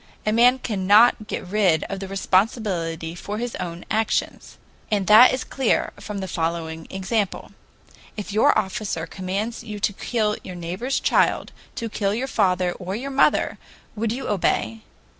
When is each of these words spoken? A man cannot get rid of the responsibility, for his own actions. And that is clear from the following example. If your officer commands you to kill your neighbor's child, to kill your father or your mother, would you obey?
A 0.25 0.31
man 0.31 0.57
cannot 0.57 1.27
get 1.27 1.45
rid 1.45 1.83
of 1.83 1.99
the 1.99 2.07
responsibility, 2.07 3.13
for 3.13 3.37
his 3.37 3.53
own 3.57 3.85
actions. 3.91 4.57
And 4.89 5.05
that 5.05 5.31
is 5.31 5.43
clear 5.43 5.93
from 5.99 6.17
the 6.21 6.27
following 6.27 6.87
example. 6.89 7.51
If 8.17 8.33
your 8.33 8.57
officer 8.57 9.05
commands 9.05 9.63
you 9.63 9.79
to 9.81 9.93
kill 9.93 10.37
your 10.43 10.55
neighbor's 10.55 10.99
child, 10.99 11.51
to 11.75 11.87
kill 11.87 12.15
your 12.15 12.25
father 12.25 12.71
or 12.71 12.95
your 12.95 13.11
mother, 13.11 13.59
would 13.95 14.11
you 14.11 14.27
obey? 14.27 14.81